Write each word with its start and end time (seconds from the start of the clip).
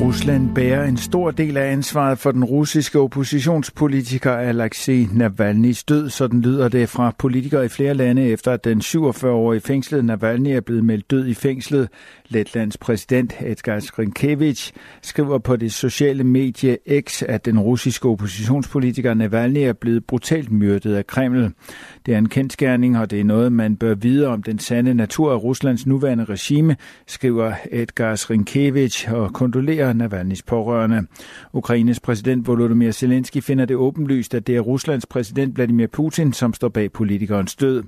Rusland 0.00 0.54
bærer 0.54 0.84
en 0.84 0.96
stor 0.96 1.30
del 1.30 1.56
af 1.56 1.72
ansvaret 1.72 2.18
for 2.18 2.32
den 2.32 2.44
russiske 2.44 2.98
oppositionspolitiker 2.98 4.32
Alexei 4.32 5.04
Navalny's 5.04 5.84
død, 5.88 6.10
så 6.10 6.26
den 6.26 6.40
lyder 6.40 6.68
det 6.68 6.88
fra 6.88 7.14
politikere 7.18 7.64
i 7.64 7.68
flere 7.68 7.94
lande, 7.94 8.22
efter 8.22 8.52
at 8.52 8.64
den 8.64 8.80
47-årige 8.80 9.60
fængslede 9.60 10.02
Navalny 10.02 10.48
er 10.48 10.60
blevet 10.60 10.84
meldt 10.84 11.10
død 11.10 11.26
i 11.26 11.34
fængslet. 11.34 11.88
Letlands 12.28 12.76
præsident 12.76 13.34
Edgar 13.40 13.80
Skrinkevich 13.80 14.72
skriver 15.02 15.38
på 15.38 15.56
det 15.56 15.72
sociale 15.72 16.24
medie 16.24 16.78
X, 17.00 17.22
at 17.22 17.44
den 17.44 17.58
russiske 17.58 18.08
oppositionspolitiker 18.08 19.14
Navalny 19.14 19.58
er 19.58 19.72
blevet 19.72 20.04
brutalt 20.04 20.52
myrdet 20.52 20.94
af 20.94 21.06
Kreml. 21.06 21.52
Det 22.06 22.14
er 22.14 22.18
en 22.18 22.28
kendskærning, 22.28 22.98
og 22.98 23.10
det 23.10 23.20
er 23.20 23.24
noget, 23.24 23.52
man 23.52 23.76
bør 23.76 23.94
vide 23.94 24.26
om 24.26 24.42
den 24.42 24.58
sande 24.58 24.94
natur 24.94 25.32
af 25.32 25.42
Ruslands 25.42 25.86
nuværende 25.86 26.24
regime, 26.24 26.76
skriver 27.06 27.52
Edgar 27.72 28.14
Skrinkevich 28.14 29.12
og 29.12 29.32
kondolerer 29.32 29.87
Navalny's 29.92 30.42
pårørende. 30.46 31.06
Ukraines 31.52 32.00
præsident 32.00 32.46
Volodymyr 32.46 32.90
Zelensky 32.90 33.42
finder 33.42 33.64
det 33.64 33.76
åbenlyst, 33.76 34.34
at 34.34 34.46
det 34.46 34.56
er 34.56 34.60
Ruslands 34.60 35.06
præsident 35.06 35.56
Vladimir 35.56 35.86
Putin, 35.86 36.32
som 36.32 36.54
står 36.54 36.68
bag 36.68 36.92
politikernes 36.92 37.56
død. 37.56 37.82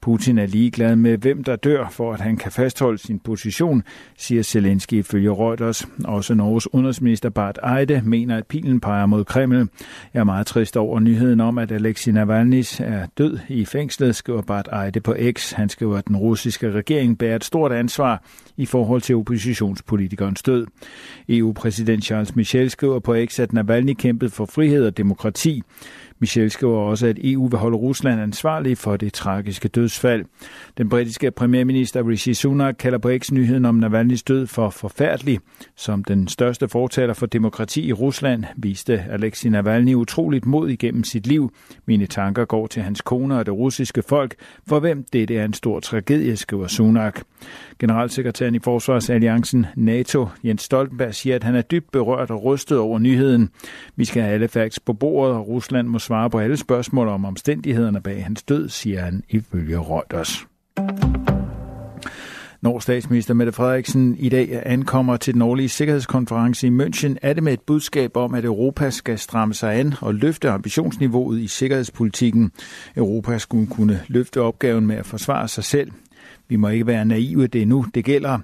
Putin 0.00 0.38
er 0.38 0.46
ligeglad 0.46 0.96
med, 0.96 1.18
hvem 1.18 1.44
der 1.44 1.56
dør, 1.56 1.88
for 1.88 2.12
at 2.12 2.20
han 2.20 2.36
kan 2.36 2.52
fastholde 2.52 2.98
sin 2.98 3.18
position, 3.18 3.82
siger 4.18 4.42
Zelensky 4.42 4.94
ifølge 4.94 5.30
Reuters. 5.30 5.88
Også 6.04 6.34
Norges 6.34 6.74
udenrigsminister 6.74 7.28
Bart 7.28 7.58
Eide 7.78 8.02
mener, 8.04 8.36
at 8.36 8.46
pilen 8.46 8.80
peger 8.80 9.06
mod 9.06 9.24
Kreml. 9.24 9.68
Jeg 10.14 10.20
er 10.20 10.24
meget 10.24 10.46
trist 10.46 10.76
over 10.76 11.00
nyheden 11.00 11.40
om, 11.40 11.58
at 11.58 11.72
Alexei 11.72 12.12
Navalny 12.12 12.64
er 12.78 13.06
død 13.18 13.38
i 13.48 13.64
fængslet, 13.64 14.16
skriver 14.16 14.42
Bart 14.42 14.68
Eide 14.84 15.00
på 15.00 15.16
X. 15.32 15.52
Han 15.52 15.68
skriver, 15.68 15.98
at 15.98 16.08
den 16.08 16.16
russiske 16.16 16.70
regering 16.70 17.18
bærer 17.18 17.36
et 17.36 17.44
stort 17.44 17.72
ansvar 17.72 18.22
i 18.56 18.66
forhold 18.66 19.00
til 19.00 19.16
oppositionspolitikernes 19.16 20.42
død. 20.42 20.66
EU-præsident 21.46 22.04
Charles 22.04 22.36
Michel 22.36 22.70
skriver 22.70 22.98
på 22.98 23.16
X, 23.26 23.40
at 23.40 23.52
Navalny 23.52 23.94
kæmpede 23.94 24.30
for 24.30 24.46
frihed 24.46 24.86
og 24.86 24.96
demokrati. 24.96 25.62
Michel 26.18 26.50
skriver 26.50 26.78
også, 26.78 27.06
at 27.06 27.18
EU 27.24 27.46
vil 27.46 27.58
holde 27.58 27.76
Rusland 27.76 28.20
ansvarlig 28.20 28.78
for 28.78 28.96
det 28.96 29.12
tragiske 29.12 29.68
dødsfald. 29.68 30.24
Den 30.78 30.88
britiske 30.88 31.30
premierminister 31.30 32.08
Rishi 32.08 32.34
Sunak 32.34 32.74
kalder 32.78 32.98
på 32.98 33.10
X-nyheden 33.18 33.64
om 33.64 33.84
Navalny's 33.84 34.22
død 34.28 34.46
for 34.46 34.70
forfærdelig. 34.70 35.38
Som 35.76 36.04
den 36.04 36.28
største 36.28 36.68
fortaler 36.68 37.14
for 37.14 37.26
demokrati 37.26 37.86
i 37.86 37.92
Rusland 37.92 38.44
viste 38.56 39.04
Alexei 39.10 39.50
Navalny 39.50 39.94
utroligt 39.94 40.46
mod 40.46 40.68
igennem 40.68 41.04
sit 41.04 41.26
liv. 41.26 41.52
Mine 41.86 42.06
tanker 42.06 42.44
går 42.44 42.66
til 42.66 42.82
hans 42.82 43.00
kone 43.00 43.38
og 43.38 43.46
det 43.46 43.54
russiske 43.54 44.02
folk, 44.02 44.34
for 44.68 44.80
hvem 44.80 45.04
dette 45.12 45.36
er 45.36 45.44
en 45.44 45.52
stor 45.52 45.80
tragedie, 45.80 46.36
skriver 46.36 46.66
Sunak. 46.66 47.20
Generalsekretæren 47.78 48.54
i 48.54 48.58
Forsvarsalliancen 48.58 49.66
NATO, 49.76 50.26
Jens 50.44 50.62
Stoltenberg, 50.62 51.14
siger, 51.14 51.36
at 51.36 51.44
han 51.44 51.54
er 51.54 51.62
dybt 51.62 51.92
berørt 51.92 52.30
og 52.30 52.44
rystet 52.44 52.78
over 52.78 52.98
nyheden. 52.98 53.50
Vi 53.96 54.04
skal 54.04 54.22
have 54.22 54.34
alle 54.34 54.48
facts 54.48 54.80
på 54.80 54.92
bordet, 54.92 55.34
og 55.36 55.48
Rusland 55.48 55.88
må 55.88 55.98
svare 56.06 56.30
på 56.30 56.38
alle 56.38 56.56
spørgsmål 56.56 57.08
om 57.08 57.24
omstændighederne 57.24 58.00
bag 58.00 58.24
hans 58.24 58.42
død, 58.42 58.68
siger 58.68 59.04
han 59.04 59.22
ifølge 59.28 59.78
Reuters. 59.78 60.46
Når 62.62 62.78
statsminister 62.78 63.34
Mette 63.34 63.52
Frederiksen 63.52 64.16
i 64.18 64.28
dag 64.28 64.62
ankommer 64.66 65.16
til 65.16 65.34
den 65.34 65.42
årlige 65.42 65.68
sikkerhedskonference 65.68 66.66
i 66.66 66.70
München, 66.70 67.16
er 67.22 67.32
det 67.32 67.42
med 67.42 67.52
et 67.52 67.60
budskab 67.60 68.16
om, 68.16 68.34
at 68.34 68.44
Europa 68.44 68.90
skal 68.90 69.18
stramme 69.18 69.54
sig 69.54 69.74
an 69.74 69.94
og 70.00 70.14
løfte 70.14 70.50
ambitionsniveauet 70.50 71.40
i 71.40 71.46
sikkerhedspolitikken. 71.46 72.52
Europa 72.96 73.38
skulle 73.38 73.66
kunne 73.66 74.00
løfte 74.08 74.40
opgaven 74.40 74.86
med 74.86 74.96
at 74.96 75.06
forsvare 75.06 75.48
sig 75.48 75.64
selv. 75.64 75.92
Vi 76.48 76.56
må 76.56 76.68
ikke 76.68 76.86
være 76.86 77.04
naive, 77.04 77.46
det 77.46 77.62
er 77.62 77.66
nu, 77.66 77.86
det 77.94 78.04
gælder. 78.04 78.38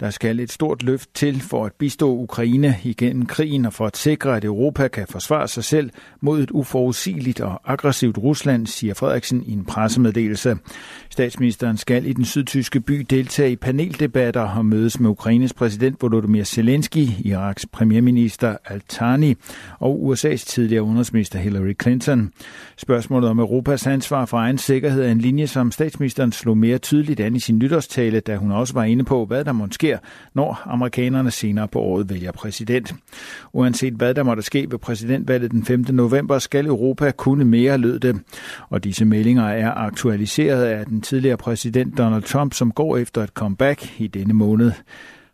Der 0.00 0.10
skal 0.10 0.40
et 0.40 0.52
stort 0.52 0.82
løft 0.82 1.14
til 1.14 1.40
for 1.40 1.66
at 1.66 1.72
bistå 1.72 2.10
Ukraine 2.10 2.76
igennem 2.82 3.26
krigen 3.26 3.66
og 3.66 3.72
for 3.72 3.86
at 3.86 3.96
sikre, 3.96 4.36
at 4.36 4.44
Europa 4.44 4.88
kan 4.88 5.06
forsvare 5.10 5.48
sig 5.48 5.64
selv 5.64 5.90
mod 6.20 6.42
et 6.42 6.50
uforudsigeligt 6.50 7.40
og 7.40 7.60
aggressivt 7.64 8.18
Rusland, 8.18 8.66
siger 8.66 8.94
Frederiksen 8.94 9.42
i 9.46 9.52
en 9.52 9.64
pressemeddelelse. 9.64 10.56
Statsministeren 11.10 11.76
skal 11.76 12.06
i 12.06 12.12
den 12.12 12.24
sydtyske 12.24 12.80
by 12.80 13.06
deltage 13.10 13.52
i 13.52 13.56
paneldebatter 13.56 14.40
og 14.40 14.66
mødes 14.66 15.00
med 15.00 15.10
Ukraines 15.10 15.54
præsident 15.54 16.02
Volodymyr 16.02 16.44
Zelensky, 16.44 17.08
Iraks 17.24 17.66
premierminister 17.66 18.56
Al-Thani 18.64 19.34
og 19.78 20.12
USA's 20.12 20.44
tidligere 20.46 20.82
udenrigsminister 20.82 21.38
Hillary 21.38 21.74
Clinton. 21.82 22.32
Spørgsmålet 22.76 23.30
om 23.30 23.38
Europas 23.38 23.86
ansvar 23.86 24.24
for 24.26 24.36
egen 24.36 24.58
sikkerhed 24.58 25.02
er 25.04 25.12
en 25.12 25.18
linje, 25.18 25.46
som 25.46 25.72
statsministeren 25.72 26.32
slog 26.32 26.58
mere 26.58 26.78
tydeligt 26.78 27.20
an 27.20 27.36
i 27.36 27.40
sin 27.40 27.58
nytårstale, 27.58 28.20
da 28.20 28.36
hun 28.36 28.52
også 28.52 28.74
var 28.74 28.84
inde 28.84 29.04
på, 29.04 29.24
hvad 29.24 29.44
der 29.44 29.52
måske 29.52 29.87
sker, 29.88 29.98
når 30.34 30.62
amerikanerne 30.64 31.30
senere 31.30 31.68
på 31.68 31.80
året 31.80 32.10
vælger 32.10 32.32
præsident. 32.32 32.94
Uanset 33.52 33.92
hvad 33.92 34.14
der 34.14 34.22
måtte 34.22 34.42
ske 34.42 34.66
ved 34.70 34.78
præsidentvalget 34.78 35.50
den 35.50 35.64
5. 35.64 35.84
november, 35.88 36.38
skal 36.38 36.66
Europa 36.66 37.10
kunne 37.10 37.44
mere, 37.44 37.78
lød 37.78 37.98
det. 37.98 38.20
Og 38.68 38.84
disse 38.84 39.04
meldinger 39.04 39.48
er 39.48 39.70
aktualiseret 39.74 40.64
af 40.64 40.86
den 40.86 41.00
tidligere 41.00 41.36
præsident 41.36 41.98
Donald 41.98 42.22
Trump, 42.22 42.54
som 42.54 42.72
går 42.72 42.96
efter 42.96 43.22
et 43.22 43.30
comeback 43.30 44.00
i 44.00 44.06
denne 44.06 44.34
måned 44.34 44.72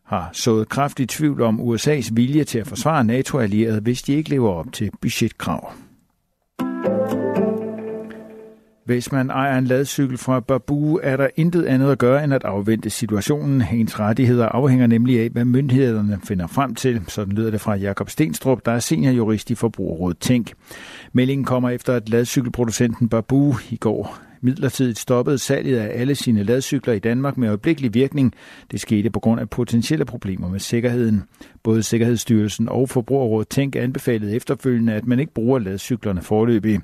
har 0.04 0.31
sået 0.32 0.69
kraftig 0.69 1.09
tvivl 1.09 1.42
om 1.42 1.60
USA's 1.60 2.09
vilje 2.12 2.44
til 2.44 2.59
at 2.59 2.66
forsvare 2.66 3.04
NATO-allierede, 3.04 3.81
hvis 3.81 4.03
de 4.03 4.12
ikke 4.15 4.31
lever 4.31 4.50
op 4.50 4.72
til 4.72 4.91
budgetkrav. 5.00 5.72
Hvis 8.84 9.12
man 9.12 9.31
ejer 9.31 9.59
en 9.59 9.65
ladcykel 9.65 10.19
fra 10.19 10.41
Babu, 10.41 11.00
er 11.03 11.17
der 11.17 11.28
intet 11.37 11.65
andet 11.65 11.91
at 11.91 11.99
gøre 11.99 12.25
end 12.25 12.34
at 12.34 12.45
afvente 12.45 12.91
situationen. 12.91 13.62
Ens 13.72 14.00
rettigheder 14.00 14.47
afhænger 14.49 14.87
nemlig 14.87 15.21
af, 15.21 15.28
hvad 15.28 15.45
myndighederne 15.45 16.19
finder 16.25 16.47
frem 16.47 16.75
til. 16.75 17.03
Sådan 17.09 17.34
lyder 17.34 17.50
det 17.50 17.61
fra 17.61 17.75
Jakob 17.75 18.11
Stenstrup, 18.11 18.67
der 18.67 18.72
er 18.72 18.78
seniorjurist 18.78 19.50
i 19.50 19.55
Forbrugerrådet 19.55 20.19
Tænk. 20.19 20.53
Meldingen 21.12 21.45
kommer 21.45 21.71
efter, 21.71 21.95
at 21.95 22.09
ladcykelproducenten 22.09 23.09
Babu 23.09 23.55
i 23.71 23.77
går 23.77 24.19
midlertidigt 24.44 24.99
stoppede 24.99 25.38
salget 25.38 25.78
af 25.78 26.00
alle 26.00 26.15
sine 26.15 26.43
ladcykler 26.43 26.94
i 26.94 26.99
Danmark 26.99 27.37
med 27.37 27.49
øjeblikkelig 27.49 27.94
virkning. 27.94 28.34
Det 28.71 28.81
skete 28.81 29.10
på 29.10 29.21
grund 29.21 29.41
af 29.41 29.50
potentielle 29.50 30.05
problemer 30.05 30.49
med 30.49 30.60
sikkerheden. 30.60 31.22
Både 31.62 31.82
Sikkerhedsstyrelsen 31.82 32.69
og 32.69 32.88
Forbrugerrådet 32.88 33.49
Tænk 33.49 33.77
anbefalede 33.77 34.37
efterfølgende, 34.37 34.93
at 34.93 35.06
man 35.06 35.21
ikke 35.21 35.34
bruger 35.34 35.59
ladcyklerne 35.59 36.22
forløbig. 36.22 36.81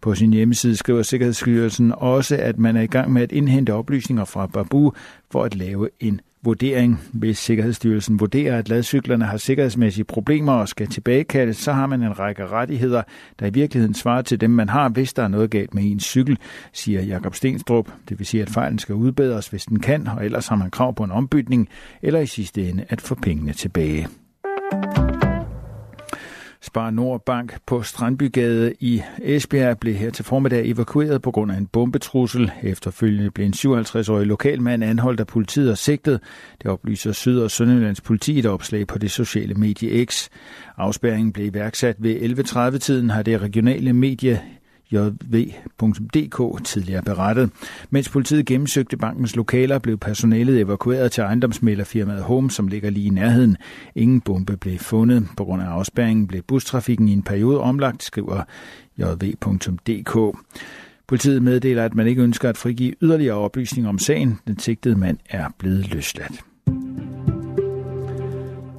På 0.00 0.14
sin 0.14 0.32
hjemmeside 0.32 0.76
skriver 0.76 1.02
Sikkerhedsstyrelsen 1.02 1.92
også, 1.96 2.36
at 2.36 2.58
man 2.58 2.76
er 2.76 2.82
i 2.82 2.86
gang 2.86 3.12
med 3.12 3.22
at 3.22 3.32
indhente 3.32 3.74
oplysninger 3.74 4.24
fra 4.24 4.46
Babu 4.46 4.92
for 5.30 5.44
at 5.44 5.54
lave 5.54 5.88
en 6.00 6.20
vurdering. 6.42 7.00
Hvis 7.12 7.38
Sikkerhedsstyrelsen 7.38 8.20
vurderer, 8.20 8.58
at 8.58 8.68
ladcyklerne 8.68 9.24
har 9.24 9.36
sikkerhedsmæssige 9.36 10.04
problemer 10.04 10.52
og 10.52 10.68
skal 10.68 10.86
tilbagekaldes, 10.86 11.56
så 11.56 11.72
har 11.72 11.86
man 11.86 12.02
en 12.02 12.18
række 12.18 12.46
rettigheder, 12.46 13.02
der 13.40 13.46
i 13.46 13.50
virkeligheden 13.50 13.94
svarer 13.94 14.22
til 14.22 14.40
dem, 14.40 14.50
man 14.50 14.68
har, 14.68 14.88
hvis 14.88 15.12
der 15.12 15.22
er 15.22 15.28
noget 15.28 15.50
galt 15.50 15.74
med 15.74 15.82
ens 15.90 16.04
cykel, 16.04 16.38
siger 16.72 17.02
Jakob 17.02 17.34
Stenstrup. 17.34 17.92
Det 18.08 18.18
vil 18.18 18.26
sige, 18.26 18.42
at 18.42 18.50
fejlen 18.50 18.78
skal 18.78 18.94
udbedres, 18.94 19.48
hvis 19.48 19.64
den 19.64 19.80
kan, 19.80 20.08
og 20.08 20.24
ellers 20.24 20.48
har 20.48 20.56
man 20.56 20.70
krav 20.70 20.94
på 20.94 21.04
en 21.04 21.10
ombytning, 21.10 21.68
eller 22.02 22.20
i 22.20 22.26
sidste 22.26 22.68
ende 22.68 22.84
at 22.88 23.00
få 23.00 23.14
pengene 23.14 23.52
tilbage. 23.52 24.08
Spar 26.68 26.90
Nordbank 26.90 27.58
på 27.66 27.82
Strandbygade 27.82 28.74
i 28.80 29.02
Esbjerg 29.22 29.78
blev 29.78 29.94
her 29.94 30.10
til 30.10 30.24
formiddag 30.24 30.66
evakueret 30.66 31.22
på 31.22 31.30
grund 31.30 31.52
af 31.52 31.56
en 31.56 31.66
bombetrussel. 31.66 32.52
Efterfølgende 32.62 33.30
blev 33.30 33.46
en 33.46 33.52
57-årig 33.52 34.26
lokalmand 34.26 34.84
anholdt 34.84 35.20
af 35.20 35.26
politiet 35.26 35.70
og 35.70 35.78
sigtet. 35.78 36.20
Det 36.62 36.70
oplyser 36.70 37.12
Syd- 37.12 37.38
og 37.38 37.50
Sønderjyllands 37.50 38.00
politi 38.00 38.38
et 38.38 38.46
opslag 38.46 38.86
på 38.86 38.98
det 38.98 39.10
sociale 39.10 39.54
medie 39.54 40.04
X. 40.04 40.28
Afspærringen 40.76 41.32
blev 41.32 41.46
iværksat 41.46 41.96
ved 41.98 42.16
11.30-tiden, 42.16 43.10
har 43.10 43.22
det 43.22 43.42
regionale 43.42 43.92
medie 43.92 44.42
jv.dk 44.92 46.64
tidligere 46.64 47.02
berettet. 47.02 47.50
Mens 47.90 48.08
politiet 48.08 48.46
gennemsøgte 48.46 48.96
bankens 48.96 49.36
lokaler, 49.36 49.78
blev 49.78 49.98
personalet 49.98 50.60
evakueret 50.60 51.12
til 51.12 51.20
ejendomsmælerfirmaet 51.20 52.22
Home, 52.22 52.50
som 52.50 52.68
ligger 52.68 52.90
lige 52.90 53.06
i 53.06 53.10
nærheden. 53.10 53.56
Ingen 53.94 54.20
bombe 54.20 54.56
blev 54.56 54.78
fundet. 54.78 55.26
På 55.36 55.44
grund 55.44 55.62
af 55.62 55.66
afspærringen 55.66 56.26
blev 56.26 56.42
bustrafikken 56.42 57.08
i 57.08 57.12
en 57.12 57.22
periode 57.22 57.60
omlagt, 57.60 58.02
skriver 58.02 58.42
jv.dk. 58.98 60.38
Politiet 61.06 61.42
meddeler, 61.42 61.84
at 61.84 61.94
man 61.94 62.06
ikke 62.06 62.22
ønsker 62.22 62.48
at 62.48 62.56
frigive 62.56 62.94
yderligere 63.02 63.36
oplysninger 63.36 63.88
om 63.88 63.98
sagen. 63.98 64.38
Den 64.46 64.58
sigtede 64.58 64.96
mand 64.96 65.18
er 65.30 65.48
blevet 65.58 65.94
løsladt. 65.94 66.47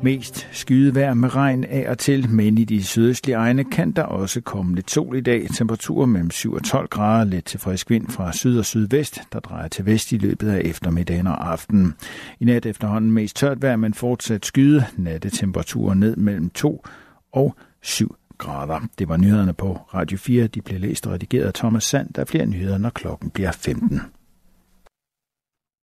Mest 0.03 0.47
skydevejr 0.51 1.13
med 1.13 1.35
regn 1.35 1.63
af 1.63 1.89
og 1.89 1.97
til, 1.97 2.29
men 2.29 2.57
i 2.57 2.63
de 2.63 2.83
sydøstlige 2.83 3.35
egne 3.35 3.63
kan 3.63 3.91
der 3.91 4.03
også 4.03 4.41
komme 4.41 4.75
lidt 4.75 4.91
sol 4.91 5.17
i 5.17 5.21
dag. 5.21 5.47
Temperaturer 5.55 6.05
mellem 6.05 6.31
7 6.31 6.53
og 6.53 6.63
12 6.63 6.87
grader, 6.87 7.23
let 7.23 7.45
til 7.45 7.59
frisk 7.59 7.89
vind 7.89 8.07
fra 8.07 8.33
syd 8.33 8.57
og 8.57 8.65
sydvest, 8.65 9.19
der 9.33 9.39
drejer 9.39 9.67
til 9.67 9.85
vest 9.85 10.11
i 10.11 10.17
løbet 10.17 10.49
af 10.49 10.61
eftermiddagen 10.65 11.27
og 11.27 11.51
aftenen. 11.51 11.93
I 12.39 12.45
nat 12.45 12.65
efterhånden 12.65 13.11
mest 13.11 13.35
tørt 13.35 13.61
vejr, 13.61 13.75
men 13.75 13.93
fortsat 13.93 14.45
skyde. 14.45 14.85
Nattetemperaturer 14.97 15.93
ned 15.93 16.15
mellem 16.15 16.49
2 16.49 16.85
og 17.31 17.55
7 17.81 18.15
grader. 18.37 18.79
Det 18.99 19.09
var 19.09 19.17
nyhederne 19.17 19.53
på 19.53 19.73
Radio 19.93 20.17
4. 20.17 20.47
De 20.47 20.61
blev 20.61 20.79
læst 20.79 21.07
og 21.07 21.13
redigeret 21.13 21.45
af 21.45 21.53
Thomas 21.53 21.83
Sand. 21.83 22.13
Der 22.13 22.21
er 22.21 22.25
flere 22.25 22.45
nyheder, 22.45 22.77
når 22.77 22.89
klokken 22.89 23.29
bliver 23.29 23.51
15. 23.51 24.01